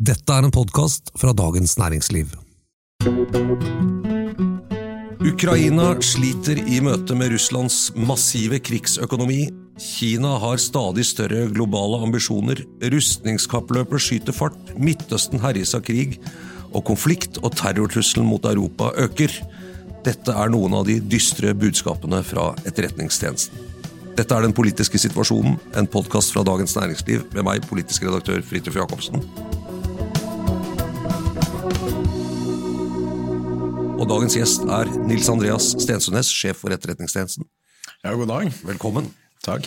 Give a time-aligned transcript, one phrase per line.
[0.00, 2.30] Dette er en podkast fra Dagens Næringsliv.
[5.28, 9.50] Ukraina sliter i møte med Russlands massive krigsøkonomi.
[9.76, 12.62] Kina har stadig større globale ambisjoner.
[12.80, 14.56] Rustningskappløpet skyter fart.
[14.72, 16.16] Midtøsten herjes av krig.
[16.72, 19.36] Og konflikt og terrortrusselen mot Europa øker.
[20.08, 23.68] Dette er noen av de dystre budskapene fra Etterretningstjenesten.
[24.16, 28.80] Dette er Den politiske situasjonen, en podkast fra Dagens Næringsliv med meg, politisk redaktør Fridtjof
[28.80, 29.28] Jacobsen.
[34.00, 37.44] Og dagens gjest er Nils Andreas Stensønes, sjef for Etterretningstjenesten.
[38.00, 38.46] Ja, god dag.
[38.64, 39.10] Velkommen.
[39.44, 39.66] Takk.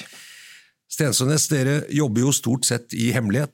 [0.89, 3.53] Stensønes, dere jobber jo stort sett i hemmelighet.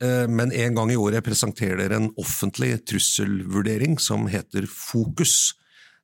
[0.00, 5.54] eh, Men en gang i året presenterer dere en offentlig trusselvurdering som heter Fokus.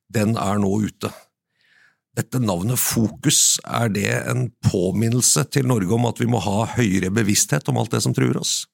[0.09, 1.09] Den er nå ute.
[2.15, 7.09] Dette navnet Fokus, er det en påminnelse til Norge om at vi må ha høyere
[7.09, 8.67] bevissthet om alt det som truer oss?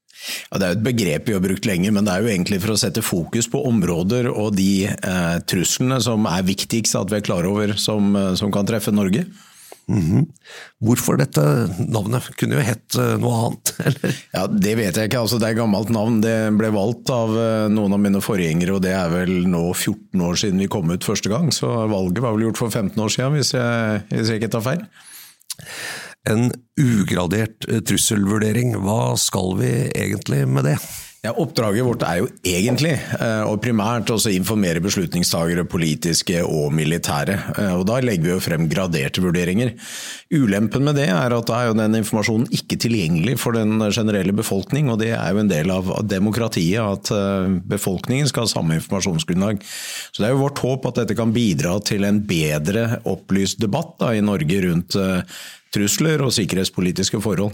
[0.49, 2.61] Ja, det er jo et begrep vi har brukt lenge, men det er jo egentlig
[2.63, 7.19] for å sette fokus på områder og de eh, truslene som er viktigst at vi
[7.19, 9.25] er klar over som, eh, som kan treffe Norge.
[10.83, 11.41] Hvorfor dette
[11.89, 12.27] navnet?
[12.37, 14.19] Kunne jo hett eh, noe annet, eller?
[14.35, 15.23] Ja, Det vet jeg ikke.
[15.23, 16.19] altså Det er et gammelt navn.
[16.23, 20.25] Det ble valgt av eh, noen av mine forgjengere, og det er vel nå 14
[20.27, 21.49] år siden vi kom ut første gang.
[21.55, 24.67] Så valget var vel gjort for 15 år siden, hvis jeg, hvis jeg ikke tar
[24.67, 24.85] feil.
[26.29, 26.49] En
[26.79, 30.79] ugradert eh, trusselvurdering, hva skal vi egentlig med det?
[31.19, 37.35] Ja, Oppdraget vårt er jo egentlig, eh, og primært, også informere beslutningstagere, politiske og militære.
[37.59, 39.73] Eh, Og Da legger vi jo frem graderte vurderinger.
[40.31, 44.31] Ulempen med det er at da er jo den informasjonen ikke tilgjengelig for den generelle
[44.31, 47.11] befolkning, og det er jo en del av demokratiet at
[47.67, 49.59] befolkningen skal ha samme informasjonsgrunnlag.
[50.13, 53.97] Så det er jo vårt håp at dette kan bidra til en bedre opplyst debatt
[53.99, 54.95] da, i Norge rundt
[55.75, 57.53] trusler og sikkerhetspolitiske forhold.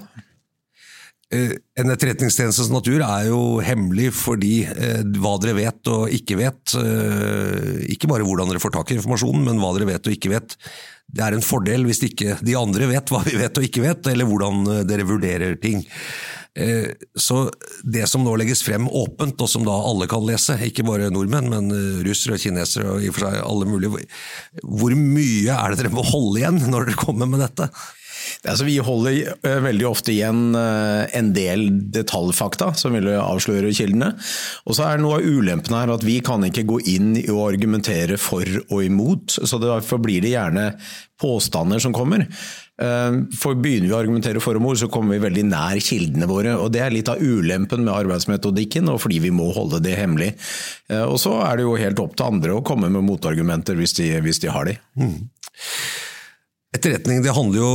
[1.34, 6.76] Eh, En etterretningstjenestes natur er jo hemmelig fordi eh, hva dere vet og ikke vet,
[6.80, 10.32] eh, ikke bare hvordan dere får tak i informasjonen, men hva dere vet og ikke
[10.32, 10.56] vet,
[11.16, 14.08] det er en fordel hvis ikke de andre vet hva vi vet og ikke vet,
[14.12, 15.84] eller hvordan dere vurderer ting.
[17.20, 17.36] Så
[17.84, 21.52] det som nå legges frem åpent, og som da alle kan lese, ikke bare nordmenn,
[21.52, 21.70] men
[22.08, 24.08] russere og kinesere og i og for seg alle mulige,
[24.64, 27.70] hvor mye er det dere må holde igjen når dere kommer med dette?
[28.46, 34.12] Altså, vi holder eh, veldig ofte igjen eh, en del detaljfakta som vil avsløre kildene.
[34.66, 38.20] Og så er noe av ulempen her at vi kan ikke gå inn å argumentere
[38.22, 39.40] for og imot.
[39.42, 40.70] Så derfor blir det gjerne
[41.22, 42.26] påstander som kommer.
[42.26, 46.30] Eh, For Begynner vi å argumentere for og mot, så kommer vi veldig nær kildene
[46.30, 46.56] våre.
[46.60, 50.34] og Det er litt av ulempen med arbeidsmetodikken, og fordi vi må holde det hemmelig.
[51.06, 54.12] Og Så er det jo helt opp til andre å komme med motargumenter hvis de,
[54.22, 54.76] hvis de har de.
[56.76, 57.72] Etterretning det handler jo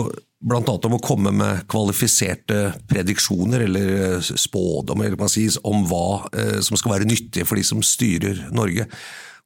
[0.48, 5.28] annet om å komme med kvalifiserte prediksjoner eller eh, spådommer hva
[5.68, 8.88] om hva eh, som skal være nyttig for de som styrer Norge.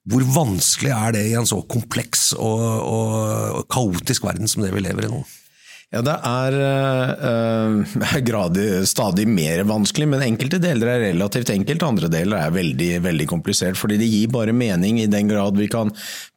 [0.05, 4.85] Hvor vanskelig er det i en så kompleks og, og kaotisk verden som det vi
[4.85, 5.25] lever i nå?
[5.95, 7.95] Ja, Det er øh,
[8.29, 13.29] gradig, stadig mer vanskelig, men enkelte deler er relativt enkelt, andre deler er veldig, veldig
[13.31, 13.79] komplisert.
[13.79, 15.93] Fordi det gir bare mening i den grad vi kan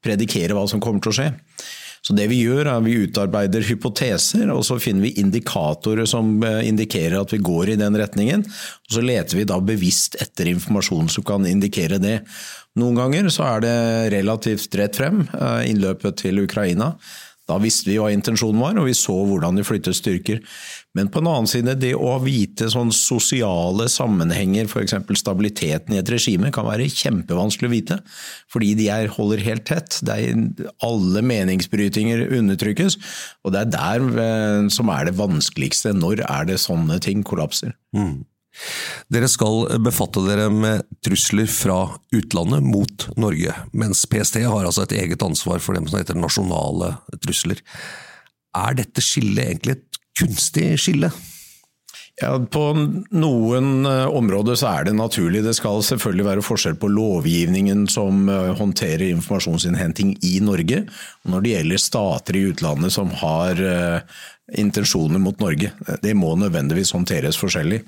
[0.06, 1.30] predikere hva som kommer til å skje.
[2.08, 6.62] Så det Vi gjør er vi utarbeider hypoteser, og så finner vi indikatorer som eh,
[6.70, 8.46] indikerer at vi går i den retningen.
[8.48, 12.22] og Så leter vi da bevisst etter informasjon som kan indikere det.
[12.80, 13.78] Noen ganger så er det
[14.16, 16.94] relativt rett frem, eh, innløpet til Ukraina.
[17.48, 20.40] Da visste vi hva intensjonen var, og vi så hvordan de flyttet styrker.
[20.98, 24.96] Men på en annen side, det å vite sånn sosiale sammenhenger, f.eks.
[25.22, 28.00] stabiliteten i et regime, kan være kjempevanskelig å vite.
[28.54, 30.00] Fordi de er, holder helt tett.
[30.10, 30.32] Er,
[30.86, 32.98] alle meningsbrytinger undertrykkes.
[33.46, 35.94] Og det er der eh, som er det vanskeligste.
[35.98, 37.78] Når er det sånne ting kollapser?
[39.14, 41.78] Dere skal befatte dere med trusler fra
[42.16, 46.96] utlandet mot Norge, mens PST har altså et eget ansvar for dem som heter nasjonale
[47.22, 47.62] trusler.
[48.58, 49.78] Er dette skillet egentlig
[50.18, 51.12] kunstig skille?
[52.18, 52.72] Ja, På
[53.14, 55.44] noen eh, områder så er det naturlig.
[55.46, 60.88] Det skal selvfølgelig være forskjell på lovgivningen som eh, håndterer informasjonsinnhenting i Norge,
[61.22, 64.18] og når det gjelder stater i utlandet som har eh,
[64.58, 65.70] intensjoner mot Norge.
[66.02, 67.84] Det må nødvendigvis håndteres forskjellig.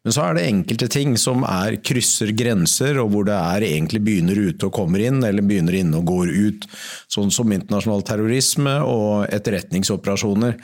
[0.00, 4.00] Men så er det enkelte ting som er krysser grenser, og hvor det er egentlig
[4.04, 6.64] begynner ute og kommer inn, eller begynner inne og går ut.
[7.12, 10.56] Sånn som internasjonal terrorisme og etterretningsoperasjoner.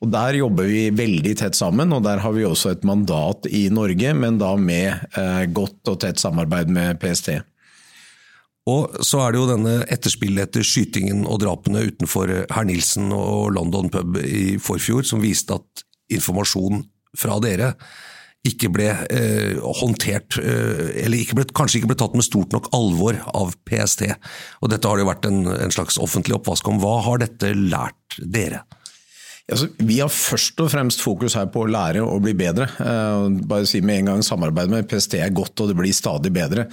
[0.00, 3.68] Og Der jobber vi veldig tett sammen, og der har vi også et mandat i
[3.70, 7.36] Norge, men da med eh, godt og tett samarbeid med PST.
[8.70, 13.52] Og så er det jo denne etterspillet etter skytingen og drapene utenfor Herr Nilsen og
[13.54, 16.82] London pub i forfjor, som viste at informasjon
[17.18, 17.74] fra dere
[18.48, 22.70] ikke ble eh, håndtert, eh, eller ikke ble, kanskje ikke ble tatt med stort nok
[22.76, 24.06] alvor av PST.
[24.64, 26.80] Og Dette har jo vært en, en slags offentlig oppvask om.
[26.80, 28.64] Hva har dette lært dere?
[29.50, 32.68] Altså, vi har først og fremst fokus her på å lære og bli bedre.
[32.78, 36.30] Uh, bare si med en gang Samarbeid med PST er godt, og det blir stadig
[36.34, 36.68] bedre.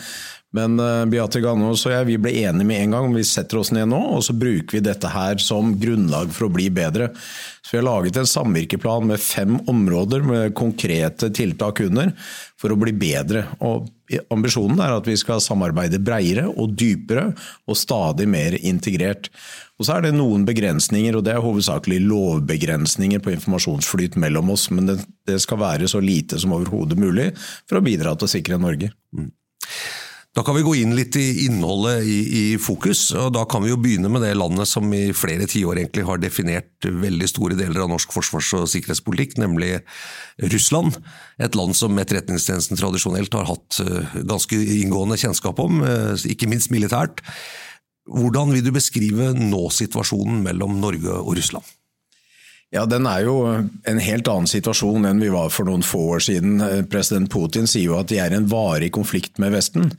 [0.56, 3.74] Men uh, Beate Gannås og jeg vi ble enige med en gang vi setter oss
[3.76, 7.10] ned nå, og så bruker vi dette her som grunnlag for å bli bedre.
[7.60, 12.14] Så Vi har laget en samvirkeplan med fem områder med konkrete tiltak under
[12.56, 13.44] for å bli bedre.
[13.60, 13.92] Og
[14.32, 17.34] Ambisjonen er at vi skal samarbeide bredere og dypere
[17.68, 19.28] og stadig mer integrert.
[19.76, 24.70] Og Så er det noen begrensninger, og det er hovedsakelig lovbegrensninger på informasjonsflyt mellom oss,
[24.72, 27.34] men det, det skal være så lite som overhodet mulig
[27.68, 28.94] for å bidra til å sikre Norge.
[29.12, 29.34] Mm.
[30.38, 33.08] Da kan vi gå inn litt i innholdet i, i, Fokus.
[33.18, 36.22] og Da kan vi jo begynne med det landet som i flere tiår egentlig har
[36.22, 39.80] definert veldig store deler av norsk forsvars- og sikkerhetspolitikk, nemlig
[40.54, 41.00] Russland.
[41.42, 46.70] Et land som Etterretningstjenesten tradisjonelt har hatt eh, ganske inngående kjennskap om, eh, ikke minst
[46.70, 47.26] militært.
[48.06, 51.66] Hvordan vil du beskrive nå-situasjonen mellom Norge og Russland?
[52.76, 56.24] Ja, Den er jo en helt annen situasjon enn vi var for noen få år
[56.26, 56.60] siden.
[56.92, 59.94] President Putin sier jo at de er i en varig konflikt med Vesten.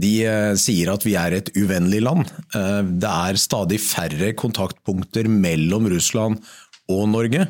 [0.00, 2.26] De eh, sier at vi er et uvennlig land.
[2.54, 6.42] Eh, det er stadig færre kontaktpunkter mellom Russland
[6.90, 7.46] og Norge.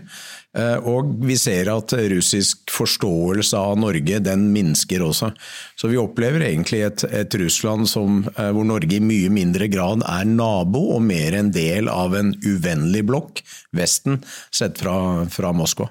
[0.59, 5.31] Eh, og vi ser at russisk forståelse av Norge den minsker også.
[5.79, 10.03] Så vi opplever egentlig et, et Russland som, eh, hvor Norge i mye mindre grad
[10.03, 13.45] er nabo og mer en del av en uvennlig blokk,
[13.77, 14.19] Vesten,
[14.51, 15.87] sett fra, fra Moskva.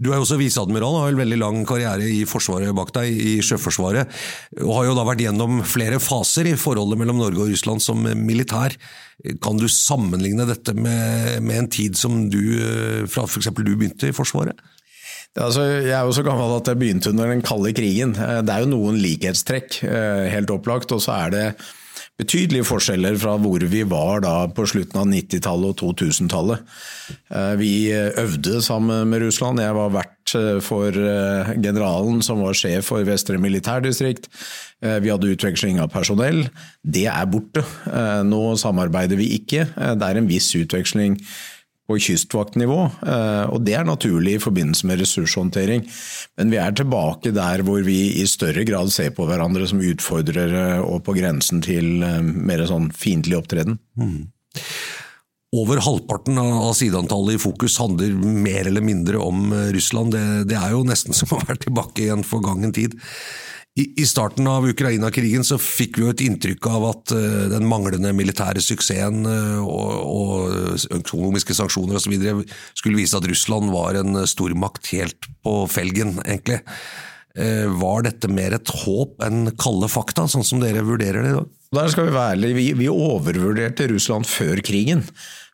[0.00, 3.34] Du er jo også viseadmiral har en veldig lang karriere i Forsvaret bak deg, i
[3.44, 4.10] Sjøforsvaret.
[4.64, 8.00] Og har jo da vært gjennom flere faser i forholdet mellom Norge og Russland som
[8.02, 8.74] militær.
[9.44, 12.40] Kan du sammenligne dette med, med en tid som du,
[13.10, 13.52] fra f.eks.
[13.54, 14.58] du begynte i Forsvaret?
[15.34, 18.14] Altså, jeg er jo så gammel at jeg begynte under den kalde krigen.
[18.14, 20.94] Det er jo noen likhetstrekk, eh, helt opplagt.
[20.94, 21.46] Og så er det
[22.20, 26.74] betydelige forskjeller fra hvor vi var da på slutten av 90-tallet og 2000-tallet.
[27.30, 29.62] Eh, vi øvde sammen med Russland.
[29.62, 34.30] Jeg var vert eh, for eh, generalen som var sjef for Vestre militærdistrikt.
[34.84, 36.42] Vi hadde utveksling av personell.
[36.84, 37.62] Det er borte.
[38.28, 39.62] Nå samarbeider vi ikke.
[39.72, 41.14] Det er en viss utveksling
[41.84, 45.84] på kystvaktnivå, eh, og det er naturlig i forbindelse med ressurshåndtering.
[46.40, 50.80] Men vi er tilbake der hvor vi i større grad ser på hverandre som utfordrere
[50.80, 53.78] og på grensen til eh, mer sånn fiendtlig opptreden.
[54.00, 54.30] Mm.
[55.54, 60.16] Over halvparten av sideantallet i Fokus handler mer eller mindre om eh, Russland.
[60.16, 62.96] Det, det er jo nesten som å være tilbake i en forgangen tid.
[63.74, 68.12] I starten av Ukraina-krigen så fikk vi jo et inntrykk av at eh, den manglende
[68.14, 72.14] militære suksessen eh, og, og økonomiske sanksjoner osv.
[72.78, 76.60] skulle vise at Russland var en stormakt helt på felgen, egentlig.
[77.34, 81.38] Eh, var dette mer et håp enn kalde fakta, sånn som dere vurderer det i
[81.40, 81.50] dag?
[81.74, 82.58] Der skal vi være ærlige.
[82.60, 85.02] Vi, vi overvurderte Russland før krigen.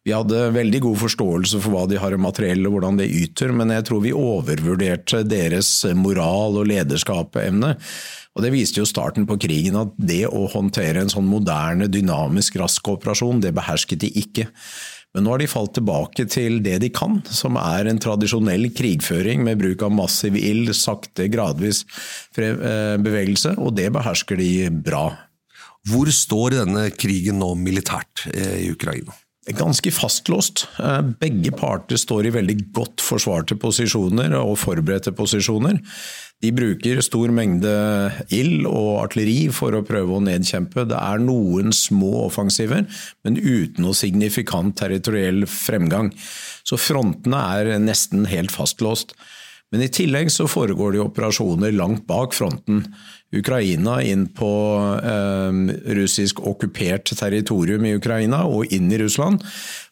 [0.07, 3.53] Vi hadde veldig god forståelse for hva de har av materiell og hvordan det yter,
[3.53, 7.75] men jeg tror vi overvurderte deres moral og lederskapsevne.
[8.39, 12.57] Og Det viste jo starten på krigen at det å håndtere en sånn moderne, dynamisk,
[12.63, 14.49] rask operasjon, det behersket de ikke.
[15.13, 19.43] Men nå har de falt tilbake til det de kan, som er en tradisjonell krigføring
[19.45, 21.83] med bruk av massiv ild, sakte, gradvis
[22.39, 25.09] eh, bevegelse, og det behersker de bra.
[25.91, 29.19] Hvor står denne krigen nå militært eh, i Ukraina?
[29.47, 30.67] Ganske fastlåst.
[30.79, 35.81] Eh, begge parter står i veldig godt forsvarte posisjoner og forberedte posisjoner.
[36.41, 37.73] De bruker stor mengde
[38.33, 40.87] ild og artilleri for å prøve å nedkjempe.
[40.89, 42.87] Det er noen små offensiver,
[43.25, 46.13] men uten noe signifikant territoriell fremgang.
[46.65, 49.13] Så frontene er nesten helt fastlåst.
[49.71, 52.83] Men i tillegg så foregår det operasjoner langt bak fronten.
[53.31, 54.51] Ukraina inn på
[55.07, 55.59] eh,
[55.95, 59.45] russisk okkupert territorium i Ukraina og inn i Russland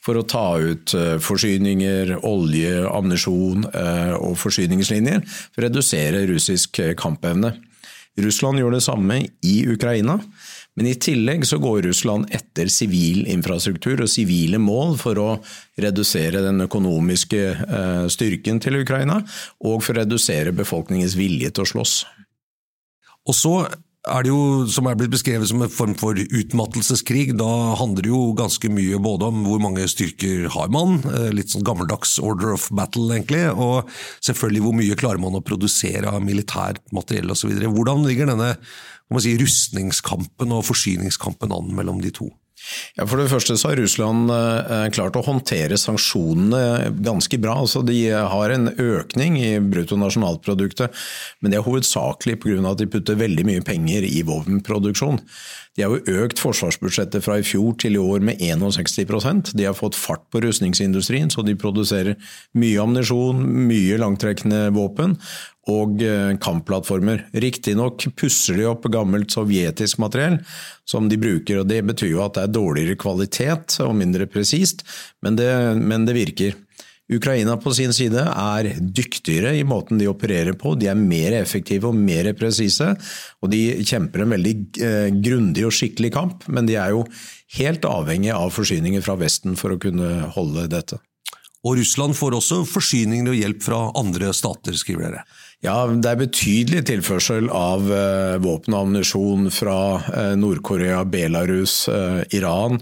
[0.02, 6.82] for å ta ut eh, forsyninger, olje, ammunisjon eh, og forsyningslinjer for å redusere russisk
[6.82, 7.54] eh, kampevne.
[8.18, 10.18] Russland gjør det samme i Ukraina.
[10.78, 15.30] Men i tillegg så går Russland etter sivil infrastruktur og sivile mål for å
[15.82, 19.18] redusere den økonomiske eh, styrken til Ukraina,
[19.66, 21.96] og for å redusere befolkningens vilje til å slåss.
[23.28, 23.54] Og så
[24.08, 27.34] er det jo, som er blitt beskrevet som en form for utmattelseskrig.
[27.38, 27.48] Da
[27.80, 31.66] handler det jo ganske mye både om hvor mange styrker har man, eh, litt sånn
[31.66, 33.90] gammeldags order of battle egentlig, og
[34.24, 37.52] selvfølgelig hvor mye klarer man å produsere av militært materiell osv.
[37.52, 38.54] Hvordan ligger denne
[39.20, 42.30] si, rustningskampen og forsyningskampen an mellom de to?
[42.96, 47.56] Ja, For det første så har Russland eh, klart å håndtere sanksjonene ganske bra.
[47.62, 50.94] Altså, de har en økning i bruttonasjonalproduktet,
[51.40, 52.58] men det er hovedsakelig pga.
[52.70, 55.20] at de putter veldig mye penger i våpenproduksjon.
[55.78, 59.76] De har jo økt forsvarsbudsjettet fra i fjor til i år med 61% De har
[59.78, 62.18] fått fart på rustningsindustrien, så de produserer
[62.58, 65.14] mye ammunisjon, mye langtrekkende våpen
[65.68, 67.28] og eh, kampplattformer.
[67.44, 70.40] Riktignok pusser de opp gammelt sovjetisk materiell
[70.88, 74.82] som de bruker, og det betyr jo at det er dårligere kvalitet og mindre presist,
[75.22, 75.38] men,
[75.84, 76.58] men det virker.
[77.08, 80.74] Ukraina på sin side er dyktigere i måten de opererer på.
[80.76, 82.90] De er mer effektive og mer presise,
[83.40, 86.44] og de kjemper en veldig eh, grundig og skikkelig kamp.
[86.52, 87.06] Men de er jo
[87.56, 91.00] helt avhengig av forsyninger fra Vesten for å kunne holde dette.
[91.66, 95.24] Og Russland får også forsyninger og hjelp fra andre stater, skriver dere?
[95.64, 101.88] Ja, det er betydelig tilførsel av uh, våpen og ammunisjon fra uh, Nord-Korea, Belarus,
[102.36, 102.78] Iran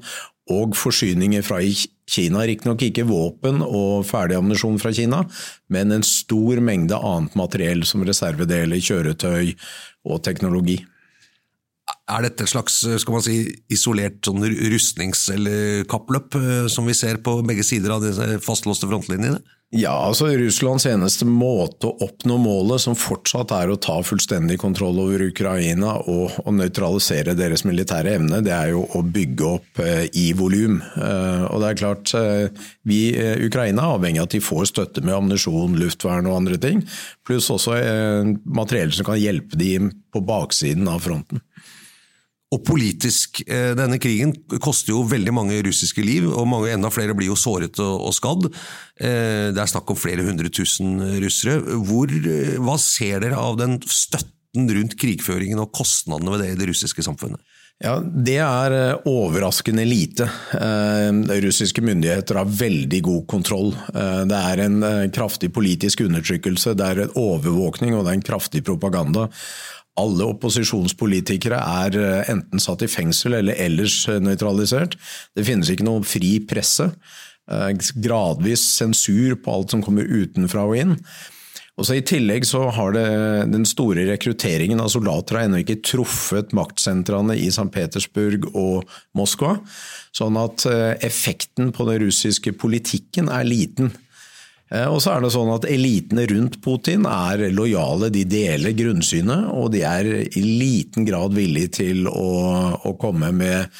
[0.53, 1.59] og forsyninger fra
[2.07, 2.45] Kina.
[2.47, 5.25] Riktignok ikke våpen og ferdig ammunisjon fra Kina,
[5.73, 9.57] men en stor mengde annet materiell som reservedeler, kjøretøy
[10.07, 10.79] og teknologi.
[12.11, 16.95] Er dette et slags skal man si, isolert sånn rustnings- eller kappløp eh, som vi
[16.99, 19.43] ser på begge sider av disse fastlåste frontlinjene?
[19.75, 25.01] Ja, altså Russlands eneste måte å oppnå målet, som fortsatt er å ta fullstendig kontroll
[25.03, 30.05] over Ukraina og, og nøytralisere deres militære evne, det er jo å bygge opp eh,
[30.15, 30.79] i volum.
[30.95, 34.71] Eh, og det er klart, eh, vi, eh, Ukraina er avhengig av at de får
[34.71, 36.85] støtte med ammunisjon, luftvern og andre ting,
[37.27, 41.43] pluss også eh, materiell som kan hjelpe dem på baksiden av fronten.
[42.55, 44.31] Og politisk, eh, denne krigen
[44.63, 48.47] koster jo veldig mange russiske liv, og mange, enda flere blir jo såret og, skadd.
[49.01, 51.59] Eh, det er snakk om flere hundre tusen russere.
[51.83, 56.61] Hvor, eh, hva ser dere av den støtten rundt krigføringen og kostnadene ved det i
[56.63, 57.43] det russiske samfunnet?
[57.83, 60.25] Ja, Det er overraskende lite.
[60.55, 63.73] Russiske myndigheter har veldig god kontroll.
[63.93, 64.81] Det er en
[65.13, 69.29] kraftig politisk undertrykkelse, det er en overvåkning og det er en kraftig propaganda
[70.01, 74.99] alle opposisjonspolitikere er eh, enten satt i fengsel eller ellers eh, nøytralisert.
[75.37, 76.91] Det finnes ikke noe fri presse.
[77.51, 77.71] Eh,
[78.05, 80.95] gradvis sensur på alt som kommer utenfra og inn.
[81.77, 83.09] Og så I tillegg så har det,
[83.53, 87.69] den store rekrutteringen av soldater ennå ikke truffet maktsentrene i St.
[87.73, 89.59] Petersburg og Moskva.
[90.17, 90.65] Sånn at
[91.05, 93.93] effekten på den russiske politikken er liten.
[94.71, 99.51] Eh, og så er det sånn at Elitene rundt Putin er lojale, de deler grunnsynet,
[99.55, 102.31] og de er i liten grad villige til å,
[102.83, 103.71] å komme med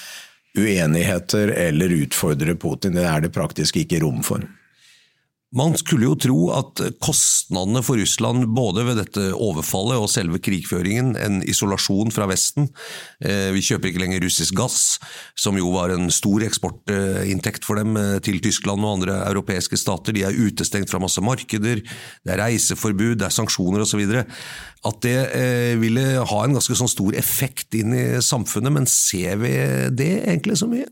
[0.57, 2.97] uenigheter eller utfordre Putin.
[2.97, 4.47] Det er det praktisk ikke rom for.
[5.57, 11.15] Man skulle jo tro at kostnadene for Russland, både ved dette overfallet og selve krigføringen,
[11.17, 12.69] en isolasjon fra Vesten
[13.25, 14.99] eh, Vi kjøper ikke lenger russisk gass,
[15.39, 20.17] som jo var en stor eksportinntekt for dem eh, til Tyskland og andre europeiske stater.
[20.17, 24.05] De er utestengt fra masse markeder, det er reiseforbud, det er sanksjoner osv.
[24.87, 29.41] At det eh, ville ha en ganske sånn stor effekt inn i samfunnet, men ser
[29.41, 29.57] vi
[29.97, 30.91] det egentlig så mye?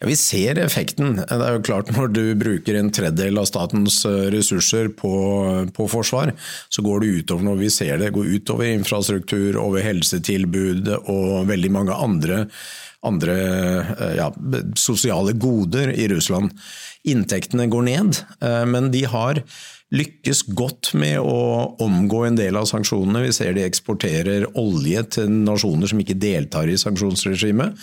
[0.00, 1.18] Ja, Vi ser effekten.
[1.20, 5.12] Det er jo klart Når du bruker en tredjedel av statens eh, ressurser på,
[5.76, 6.32] på, forsvar,
[6.72, 8.12] så går det utover når vi ser det.
[8.16, 12.46] Går utover infrastruktur, over helsetilbud og veldig mange andre,
[13.04, 13.36] andre
[13.92, 14.30] eh, ja,
[14.80, 16.56] sosiale goder i Russland.
[17.04, 19.44] Inntektene går ned, eh, men de har
[19.90, 23.24] lykkes godt med å omgå en del av sanksjonene.
[23.24, 27.74] Vi ser de eksporterer olje til nasjoner som ikke deltar i sanksjonsregimet.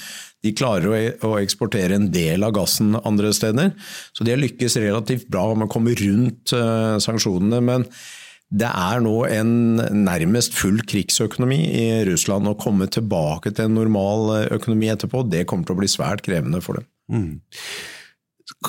[0.46, 3.74] De klarer å eksportere en del av gassen andre steder.
[4.16, 7.60] Så de har lykkes relativt bra med å komme rundt uh, sanksjonene.
[7.66, 7.88] Men
[8.48, 9.52] det er nå en
[10.06, 12.48] nærmest full krigsøkonomi i Russland.
[12.48, 16.24] Å komme tilbake til en normal eh, økonomi etterpå, det kommer til å bli svært
[16.24, 16.88] krevende for dem.
[17.12, 17.34] Mm.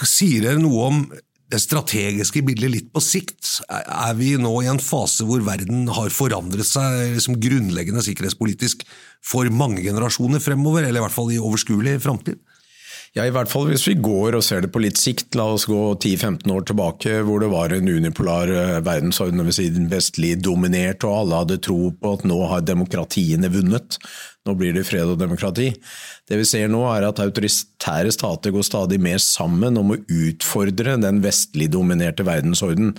[0.02, 1.04] Sier dere noe om
[1.48, 3.58] det strategiske bildet litt på sikt?
[3.68, 8.84] Er vi nå i en fase hvor verden har forandret seg liksom grunnleggende sikkerhetspolitisk
[9.24, 12.40] for mange generasjoner fremover, eller i hvert fall i overskuelig framtid?
[13.18, 15.34] Ja, I hvert fall hvis vi går og ser det på litt sikt.
[15.34, 19.58] La oss gå 10-15 år tilbake hvor det var en unipolar eh, verdensorden, dvs.
[19.58, 23.98] Si vestlig dominert, og alle hadde tro på at nå har demokratiene vunnet.
[24.46, 25.72] Nå blir det fred og demokrati.
[26.30, 30.94] Det vi ser nå er at autoritære stater går stadig mer sammen om å utfordre
[31.02, 32.94] den vestlig dominerte verdensorden.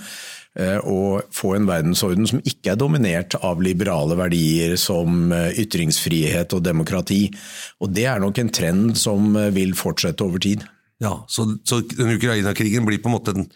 [0.60, 6.56] Eh, og få en verdensorden som ikke er dominert av liberale verdier som eh, ytringsfrihet
[6.58, 7.28] og demokrati.
[7.80, 10.66] Og Det er nok en trend som eh, vil fortsette over tid.
[11.00, 13.48] Ja, Så, så den Ukraina-krigen blir på en måte en,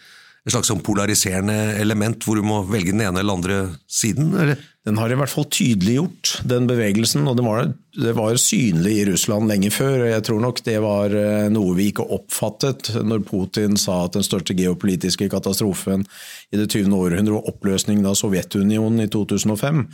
[0.47, 4.31] slags sånn polariserende element, hvor du må velge den ene eller andre siden?
[4.35, 4.59] eller?
[4.83, 9.05] Den har i hvert fall tydeliggjort den bevegelsen, og det var, det var, synlig i
[9.07, 10.01] Russland lenge før.
[10.01, 14.17] og Jeg tror nok det var eh, noe vi ikke oppfattet når Putin sa at
[14.17, 16.03] den største geopolitiske katastrofen
[16.51, 16.91] i det 20.
[16.99, 19.85] århundre var oppløsningen av Sovjetunionen i 2005.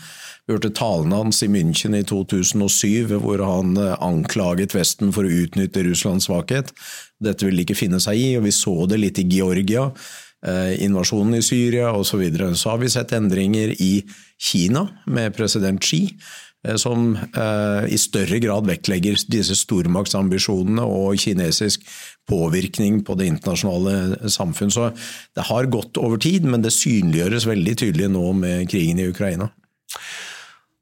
[0.50, 5.36] Vi hørte talen hans i München i 2007, hvor han eh, anklaget Vesten for å
[5.44, 6.74] utnytte Russlands svakhet.
[7.22, 9.92] Dette ville de ikke finne seg i, og vi så det litt i Georgia.
[10.40, 12.10] Eh, invasjonen i Syria osv.
[12.10, 12.50] Så, videre.
[12.56, 13.92] så har vi sett endringer i
[14.40, 16.06] Kina med president Xi,
[16.68, 17.12] eh, som
[17.90, 21.84] i større grad vektlegger disse stormaktsambisjonene og kinesisk
[22.30, 24.72] påvirkning på det internasjonale samfunn.
[24.72, 24.90] Så
[25.36, 29.50] det har gått over tid, men det synliggjøres veldig tydelig nå med krigen i Ukraina.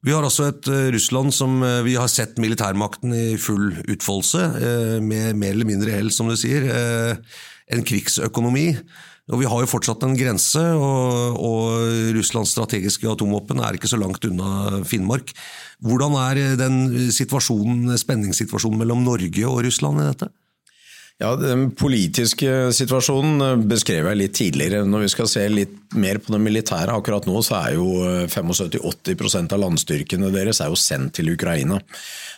[0.06, 4.44] Vi har også et uh, Russland som vi har sett militærmakten i full utfoldelse,
[5.04, 6.68] med mer eller mindre hell, som du sier.
[7.68, 8.70] en krigsøkonomi.
[9.28, 14.00] Og Vi har jo fortsatt en grense, og, og Russlands strategiske atomvåpen er ikke så
[14.00, 15.34] langt unna Finnmark.
[15.84, 16.78] Hvordan er den
[17.12, 20.32] spenningssituasjonen mellom Norge og Russland i dette?
[21.18, 24.84] Ja, Den politiske situasjonen beskrev jeg litt tidligere.
[24.86, 27.88] Når vi skal se litt mer på det militære akkurat nå, så er jo
[28.30, 31.80] 75-80% av landstyrkene deres er jo sendt til Ukraina.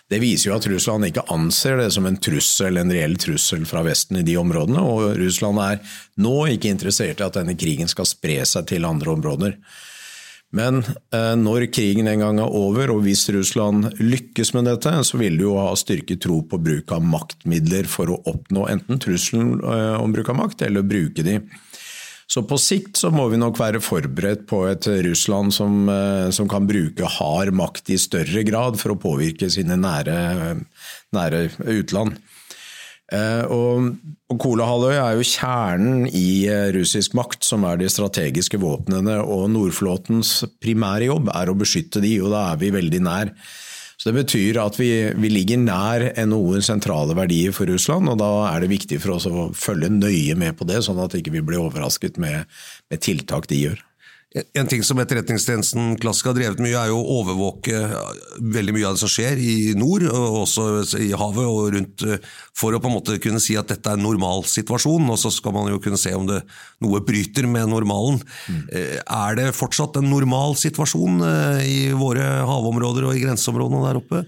[0.10, 3.84] Det viser jo at Russland ikke anser det som en trussel, en reell trussel fra
[3.84, 4.80] Vesten i de områdene.
[4.80, 5.84] Og Russland er
[6.24, 9.60] nå ikke interessert i at denne krigen skal spre seg til andre områder.
[10.56, 10.82] Men
[11.14, 15.38] eh, når krigen en gang er over, og hvis Russland lykkes med dette, så vil
[15.38, 19.98] det jo ha styrket tro på bruk av maktmidler for å oppnå enten trusselen eh,
[20.02, 21.38] om bruk av makt, eller bruke de.
[22.30, 26.50] Så på sikt så må vi nok være forberedt på et Russland som, eh, som
[26.50, 30.18] kan bruke hard makt i større grad for å påvirke sine nære,
[31.14, 31.46] nære
[31.78, 32.18] utland.
[33.10, 39.18] Eh, og Kolahalvøya er jo kjernen i eh, russisk makt, som er de strategiske våpnene.
[39.24, 43.34] Og Nordflåtens primære jobb er å beskytte de, og da er vi veldig nær.
[44.00, 44.90] Så Det betyr at vi,
[45.20, 49.28] vi ligger nær noen sentrale verdier for Russland, og da er det viktig for oss
[49.28, 52.48] å følge nøye med på det, sånn at vi ikke blir overrasket med,
[52.88, 53.84] med tiltak de gjør.
[54.30, 57.80] En ting som Etterretningstjenesten klassisk har drevet mye, er jo å overvåke
[58.54, 60.66] veldig mye av det som skjer i nord, og også
[61.02, 62.04] i havet og rundt,
[62.54, 65.10] for å på en måte kunne si at dette er en normal situasjon.
[65.10, 66.44] Og så skal man jo kunne se om det
[66.86, 68.22] noe bryter med normalen.
[68.46, 68.62] Mm.
[69.02, 74.24] Er det fortsatt en normal situasjon eh, i våre havområder og i grenseområdene der oppe?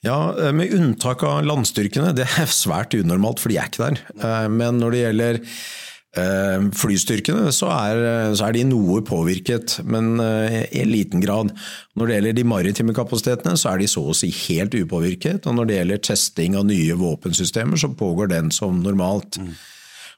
[0.00, 2.16] Ja, eh, med unntak av landstyrkene.
[2.16, 4.04] Det er svært unormalt, for de er ikke der.
[4.16, 10.20] Eh, men når det gjelder Eh, flystyrkene så er, så er, de noe påvirket, men
[10.20, 11.54] eh, i liten grad.
[11.96, 15.48] Når det gjelder de maritime kapasitetene, så er de så å si helt upåvirket.
[15.48, 19.40] Og når det gjelder testing av nye våpensystemer, så pågår den som normalt.
[19.40, 19.54] Mm.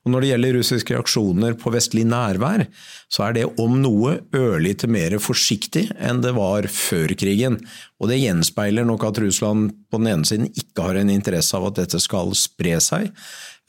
[0.05, 2.67] Og Når det gjelder russiske reaksjoner på vestlig nærvær,
[3.09, 7.57] så er det om noe ørlite mer forsiktig enn det var før krigen.
[8.03, 11.71] Og Det gjenspeiler nok at Russland på den ene siden ikke har en interesse av
[11.71, 13.15] at dette skal spre seg,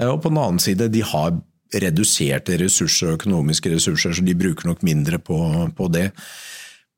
[0.02, 1.38] eh, og på den annen side de har
[1.84, 5.38] reduserte ressurser økonomiske ressurser, så de bruker nok mindre på,
[5.78, 6.10] på det.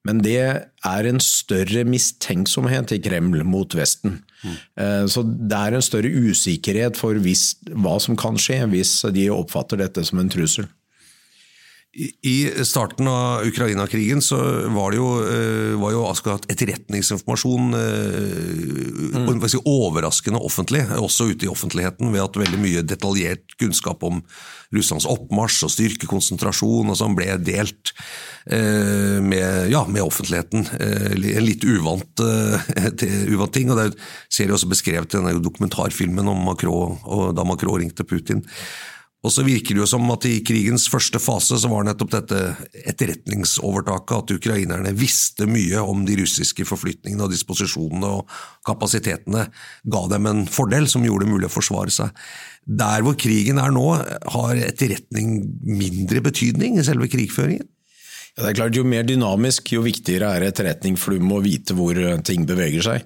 [0.08, 4.22] Men det er en større mistenksomhet i Kreml mot Vesten.
[4.44, 4.56] Mm.
[5.12, 9.82] Så det er en større usikkerhet for hvis, hva som kan skje hvis de oppfatter
[9.82, 10.70] dette som en trussel.
[12.21, 14.38] I starten av Ukraina-krigen så
[14.69, 16.04] var det jo, eh, var jo
[16.45, 19.45] etterretningsinformasjon eh, mm.
[19.50, 24.19] si, overraskende offentlig, også ute i offentligheten, ved at veldig mye detaljert kunnskap om
[24.76, 27.93] Russlands oppmarsj og styrkekonsentrasjon og sånn ble delt
[28.45, 30.67] eh, med, ja, med, offentligheten.
[30.78, 32.21] En litt uvant,
[33.32, 33.71] uvant ting.
[33.73, 33.88] og Det
[34.30, 38.45] ser vi også beskrevet i denne dokumentarfilmen om Macron, og da Macron ringte Putin.
[39.25, 42.41] Og så virker det jo som at i krigens første fase så var nettopp dette
[42.91, 48.36] etterretningsovertaket, at ukrainerne visste mye om de russiske forflytningene og disposisjonene og
[48.67, 49.47] kapasitetene,
[49.89, 52.13] ga dem en fordel som gjorde det mulig å forsvare seg.
[52.67, 53.88] Der hvor krigen er nå,
[54.36, 57.65] har etterretning mindre betydning i selve krigføringen?
[58.38, 61.73] Ja, det er klart, Jo mer dynamisk, jo viktigere er etterretning, for du må vite
[61.73, 63.06] hvor ting beveger seg.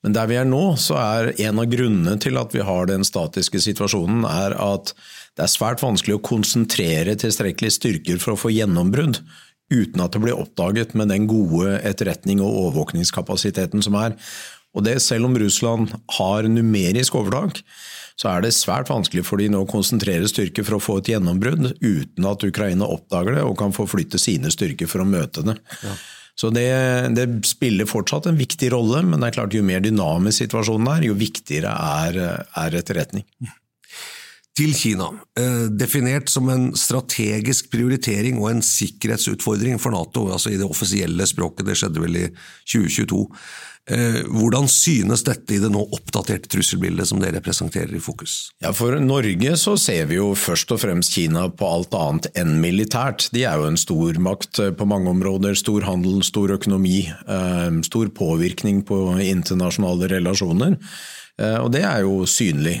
[0.00, 3.04] Men der vi er nå, så er en av grunnene til at vi har den
[3.04, 4.94] statiske situasjonen, er at
[5.38, 9.22] det er svært vanskelig å konsentrere tilstrekkelige styrker for å få gjennombrudd
[9.70, 14.16] uten at det blir oppdaget med den gode etterretning og overvåkningskapasiteten som er.
[14.74, 17.62] Og det Selv om Russland har numerisk overtak,
[18.20, 21.14] så er det svært vanskelig for de nå å konsentrere styrker for å få et
[21.14, 25.46] gjennombrudd uten at Ukraina oppdager det og kan få flytte sine styrker for å møte
[25.46, 25.56] det.
[25.86, 25.94] Ja.
[26.40, 26.68] Så det,
[27.16, 31.08] det, spiller fortsatt en viktig rolle, men det er klart jo mer dynamisk situasjonen er,
[31.10, 32.20] jo viktigere er,
[32.60, 33.26] er etterretning.
[34.60, 40.58] Til Kina, eh, definert som en strategisk prioritering og en sikkerhetsutfordring for Nato, altså i
[40.60, 42.26] det offisielle språket, det skjedde vel i
[42.68, 43.22] 2022.
[43.90, 48.50] Eh, hvordan synes dette i det nå oppdaterte trusselbildet som dere presenterer i Fokus?
[48.60, 52.60] Ja, For Norge så ser vi jo først og fremst Kina på alt annet enn
[52.60, 53.30] militært.
[53.32, 55.56] De er jo en stormakt på mange områder.
[55.56, 57.08] Stor handel, stor økonomi,
[57.88, 60.76] stor påvirkning på internasjonale relasjoner.
[61.64, 62.76] Og det er jo synlig.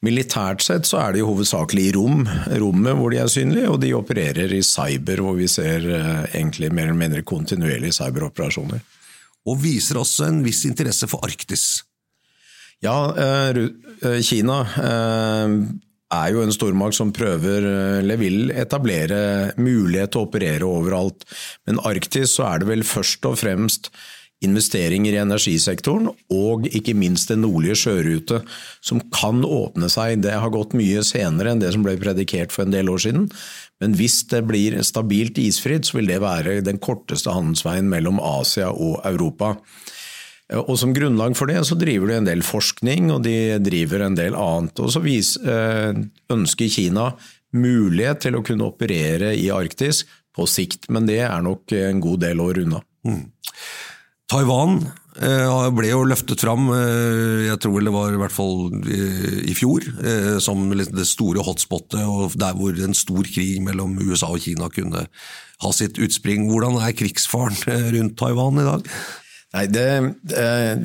[0.00, 2.22] Militært sett så er de hovedsakelig i rom,
[2.62, 6.70] rommet hvor de er synlige, og de opererer i cyber, hvor vi ser eh, egentlig
[6.72, 8.80] mer eller mindre kontinuerlige cyberoperasjoner.
[9.50, 11.82] Og viser også en viss interesse for Arktis.
[12.80, 13.60] Ja, eh,
[14.00, 14.62] eh, Kina
[16.10, 17.68] er jo en stormakt som prøver,
[18.00, 21.28] eller vil etablere mulighet til å operere overalt.
[21.68, 23.92] Men Arktis så er det vel først og fremst
[24.44, 28.40] investeringer i energisektoren og ikke minst den nordlige sjørute
[28.84, 30.22] som kan åpne seg.
[30.24, 33.28] Det har gått mye senere enn det som ble predikert for en del år siden.
[33.80, 38.70] Men hvis det blir stabilt isfritt, så vil det være den korteste handelsveien mellom Asia
[38.72, 39.56] og Europa.
[40.50, 44.16] Og Som grunnlag for det så driver de en del forskning og de driver en
[44.18, 44.80] del annet.
[44.82, 46.00] Og Så eh,
[46.32, 47.12] ønsker Kina
[47.52, 52.20] mulighet til å kunne operere i Arktis på sikt, men det er nok en god
[52.22, 52.82] del år unna.
[53.06, 53.24] Mm.
[54.30, 54.76] Taiwan
[55.18, 59.54] eh, ble jo løftet fram, eh, jeg tror det var i hvert fall eh, i
[59.58, 59.86] fjor,
[60.42, 65.06] som det store hotspotet, og der hvor en stor krig mellom USA og Kina kunne
[65.60, 66.46] ha sitt utspring.
[66.50, 67.58] Hvordan er krigsfaren
[67.96, 68.92] rundt Taiwan i dag?
[69.50, 69.86] Nei, det,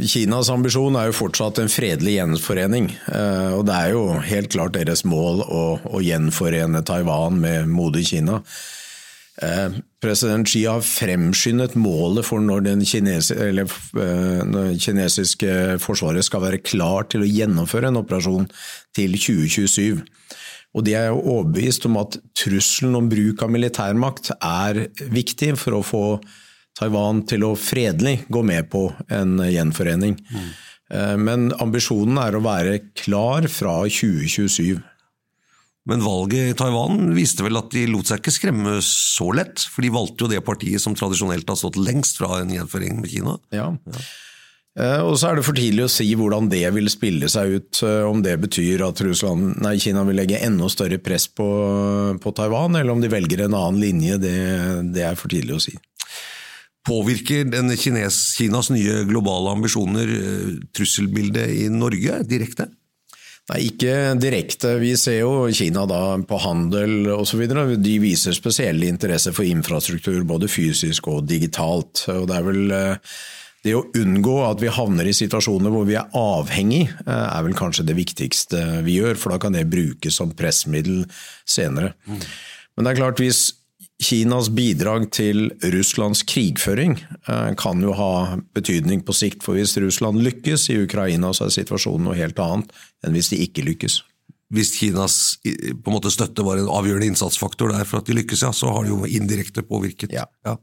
[0.09, 2.87] Kinas ambisjon er jo fortsatt en fredelig gjenforening.
[3.53, 8.39] og Det er jo helt klart deres mål å, å gjenforene Taiwan med modig Kina.
[9.43, 9.69] Eh,
[9.99, 17.25] president Xi har fremskyndet målet for når det eh, kinesiske forsvaret skal være klar til
[17.25, 18.47] å gjennomføre en operasjon
[18.95, 20.05] til 2027.
[20.75, 25.79] Og De er jo overbevist om at trusselen om bruk av militærmakt er viktig for
[25.79, 26.05] å få
[26.75, 30.17] Taiwan til å fredelig gå med på en gjenforening.
[30.27, 30.49] Mm.
[31.23, 34.83] Men ambisjonen er å være klar fra 2027.
[35.85, 39.85] Men valget i Taiwan viste vel at de lot seg ikke skremme så lett, for
[39.85, 43.35] de valgte jo det partiet som tradisjonelt har stått lengst fra en gjenforening med Kina.
[43.53, 43.69] Ja.
[43.77, 44.05] ja.
[44.75, 47.81] Eh, og så er det for tidlig å si hvordan det vil spille seg ut.
[47.87, 51.47] Eh, om det betyr at Russland, nei, Kina vil legge enda større press på,
[52.21, 54.39] på Taiwan, eller om de velger en annen linje, det,
[54.95, 55.77] det er for tidlig å si.
[56.85, 62.67] Påvirker den Kines, Kinas nye globale ambisjoner eh, trusselbildet i Norge direkte?
[63.45, 64.71] Nei, ikke direkte.
[64.81, 67.43] Vi ser jo Kina da på handel osv.
[67.77, 72.07] De viser spesielle interesse for infrastruktur, både fysisk og digitalt.
[72.09, 73.19] Og det er vel eh,
[73.65, 77.57] det å unngå at vi havner i situasjoner hvor vi er avhengig, eh, er vel
[77.57, 81.05] kanskje det viktigste vi gjør, for da kan det brukes som pressmiddel
[81.45, 81.93] senere.
[82.09, 82.25] Mm.
[82.75, 83.47] Men det er klart, hvis
[84.03, 88.09] Kinas bidrag til Russlands krigføring eh, kan jo ha
[88.55, 92.75] betydning på sikt, for hvis Russland lykkes i Ukraina, så er situasjonen noe helt annet
[93.05, 94.01] enn hvis de ikke lykkes.
[94.53, 98.43] Hvis Kinas på en måte, støtte var en avgjørende innsatsfaktor der for at de lykkes,
[98.45, 100.13] ja, så har det jo indirekte påvirket.
[100.13, 100.27] Ja.
[100.45, 100.59] Ja.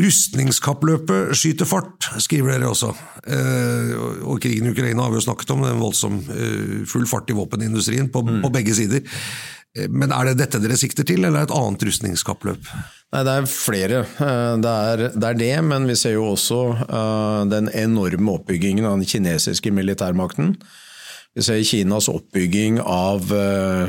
[0.00, 2.92] Rustningskappløpet skyter fart, skriver dere også.
[3.26, 6.76] Eh, og krigen i Ukraina har vi jo snakket om, det er en voldsom eh,
[6.88, 8.38] full fart i våpenindustrien på, mm.
[8.44, 9.02] på begge sider.
[9.78, 12.68] Eh, men er det dette dere sikter til, eller et annet rustningskappløp?
[13.14, 14.04] Nei, Det er flere.
[14.18, 18.86] Eh, det er, det er, det men vi ser jo også uh, den enorme oppbyggingen
[18.86, 20.56] av den kinesiske militærmakten.
[21.30, 23.28] Vi ser Kinas oppbygging av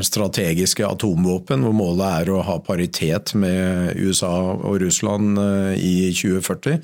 [0.05, 5.41] strategiske atomvåpen, hvor målet er å ha paritet med USA og Russland
[5.73, 6.77] i 2040.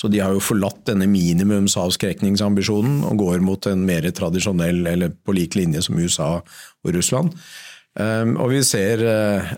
[0.00, 5.36] Så de har jo forlatt denne minimumsavskrekningsambisjonen og går mot en mer tradisjonell, eller på
[5.36, 7.36] lik linje som USA og Russland.
[7.98, 9.54] Ehm, og vi ser eh,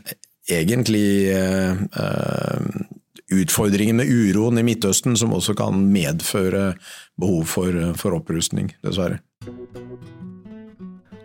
[0.61, 2.89] egentlig utfordringen
[3.31, 6.73] utfordringer med uroen i Midtøsten, som også kan medføre
[7.21, 9.21] behov for, for opprustning, dessverre.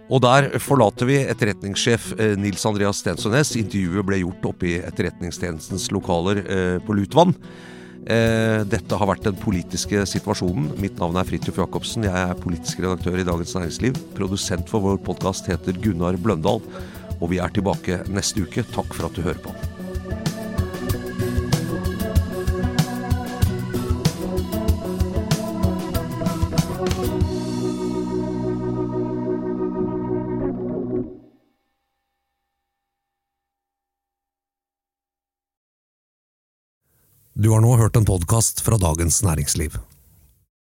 [0.06, 3.56] Og der forlater vi etterretningssjef eh, Nils Andreas Stensønes.
[3.58, 6.44] Intervjuet ble gjort oppe i Etterretningstjenestens lokaler
[6.86, 7.34] på Lutvann.
[8.06, 10.68] Dette har vært den politiske situasjonen.
[10.78, 12.06] Mitt navn er Fridtjof Jacobsen.
[12.06, 13.98] Jeg er politisk redaktør i Dagens Næringsliv.
[14.14, 16.62] Produsent for vår podkast heter Gunnar Bløndal.
[17.22, 18.66] Og vi er tilbake neste uke.
[18.76, 19.56] Takk for at du hører på.
[37.36, 39.76] Du har nå hørt en podkast fra Dagens Næringsliv.